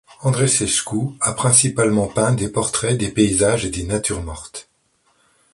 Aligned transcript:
Andreescu 0.21 1.13
a 1.19 1.31
principalement 1.33 2.07
peint 2.07 2.31
des 2.33 2.49
portraits, 2.49 2.97
des 2.97 3.11
paysages 3.11 3.65
et 3.67 3.69
des 3.69 3.83
natures 3.83 4.23
mortes. 4.23 4.67